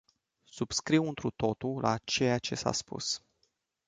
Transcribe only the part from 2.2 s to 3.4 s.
ce s-a spus.